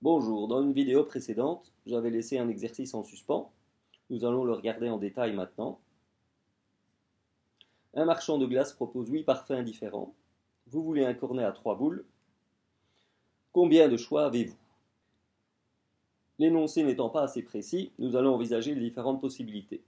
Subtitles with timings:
[0.00, 3.50] Bonjour, dans une vidéo précédente, j'avais laissé un exercice en suspens.
[4.10, 5.80] Nous allons le regarder en détail maintenant.
[7.94, 10.14] Un marchand de glace propose 8 parfums différents.
[10.68, 12.04] Vous voulez un cornet à 3 boules.
[13.50, 14.54] Combien de choix avez-vous?
[16.38, 19.82] L'énoncé n'étant pas assez précis, nous allons envisager les différentes possibilités.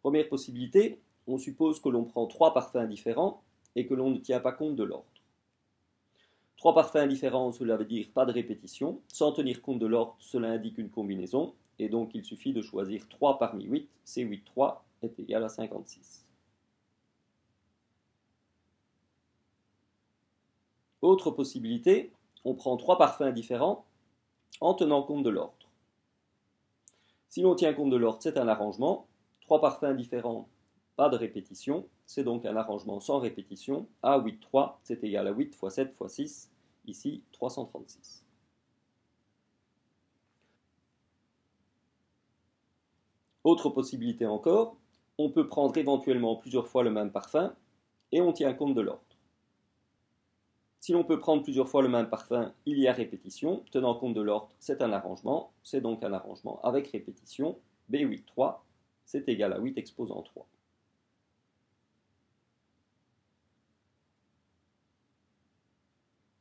[0.00, 3.42] Première possibilité, on suppose que l'on prend 3 parfums différents
[3.74, 5.15] et que l'on ne tient pas compte de l'ordre.
[6.56, 9.00] Trois parfums indifférents, cela veut dire pas de répétition.
[9.08, 11.54] Sans tenir compte de l'ordre, cela indique une combinaison.
[11.78, 13.88] Et donc il suffit de choisir 3 parmi 8.
[14.04, 16.26] C'est 8, 3 est égal à 56.
[21.02, 22.10] Autre possibilité,
[22.44, 23.84] on prend trois parfums différents
[24.60, 25.52] en tenant compte de l'ordre.
[27.28, 29.06] Si l'on tient compte de l'ordre, c'est un arrangement.
[29.42, 30.48] Trois parfums différents,
[30.96, 31.86] pas de répétition.
[32.06, 33.86] C'est donc un arrangement sans répétition.
[34.02, 36.50] A 8, 3, c'est égal à 8 fois 7 fois 6,
[36.86, 38.24] ici 336.
[43.44, 44.76] Autre possibilité encore,
[45.18, 47.54] on peut prendre éventuellement plusieurs fois le même parfum
[48.10, 49.02] et on tient compte de l'ordre.
[50.80, 53.64] Si l'on peut prendre plusieurs fois le même parfum, il y a répétition.
[53.72, 55.52] Tenant compte de l'ordre, c'est un arrangement.
[55.62, 57.58] C'est donc un arrangement avec répétition.
[57.90, 58.64] B8, 3,
[59.04, 60.46] c'est égal à 8 exposant 3.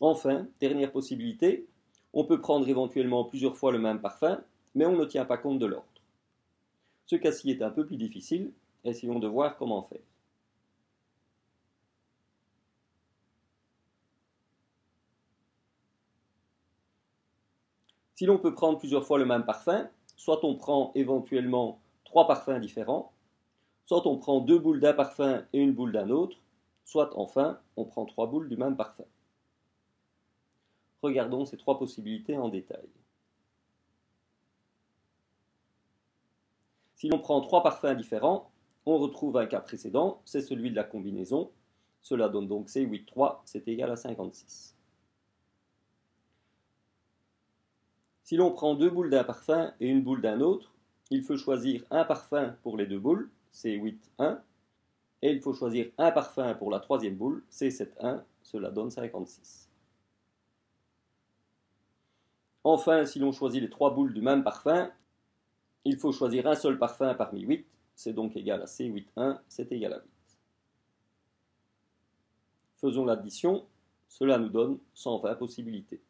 [0.00, 1.66] Enfin, dernière possibilité,
[2.14, 4.42] on peut prendre éventuellement plusieurs fois le même parfum,
[4.74, 5.86] mais on ne tient pas compte de l'ordre.
[7.04, 8.52] Ce cas-ci est un peu plus difficile,
[8.84, 10.00] essayons de voir comment faire.
[18.14, 22.60] Si l'on peut prendre plusieurs fois le même parfum, soit on prend éventuellement trois parfums
[22.60, 23.12] différents,
[23.84, 26.36] soit on prend deux boules d'un parfum et une boule d'un autre,
[26.84, 29.04] soit enfin on prend trois boules du même parfum.
[31.02, 32.88] Regardons ces trois possibilités en détail.
[36.94, 38.50] Si l'on prend trois parfums différents,
[38.84, 41.50] on retrouve un cas précédent, c'est celui de la combinaison.
[42.02, 44.76] Cela donne donc C8, 3, c'est égal à 56.
[48.22, 50.74] Si l'on prend deux boules d'un parfum et une boule d'un autre,
[51.10, 54.42] il faut choisir un parfum pour les deux boules, C8, 1,
[55.22, 59.69] et il faut choisir un parfum pour la troisième boule, C7, 1, cela donne 56.
[62.64, 64.90] Enfin, si l'on choisit les trois boules du même parfum,
[65.84, 69.72] il faut choisir un seul parfum parmi 8, c'est donc égal à C8, 1, c'est
[69.72, 70.04] égal à 8.
[72.76, 73.64] Faisons l'addition,
[74.08, 76.00] cela nous donne 120 possibilités.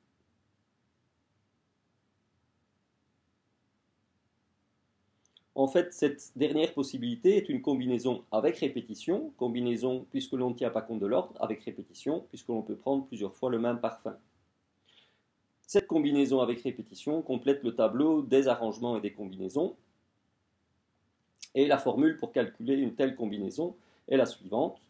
[5.54, 10.70] En fait, cette dernière possibilité est une combinaison avec répétition, combinaison puisque l'on ne tient
[10.70, 14.16] pas compte de l'ordre, avec répétition, puisque l'on peut prendre plusieurs fois le même parfum.
[15.72, 19.76] Cette combinaison avec répétition complète le tableau des arrangements et des combinaisons.
[21.54, 23.76] Et la formule pour calculer une telle combinaison
[24.08, 24.80] est la suivante.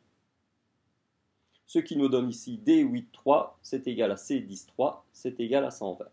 [1.66, 6.06] Ce qui nous donne ici D8,3, c'est égal à C10,3, c'est égal à 120.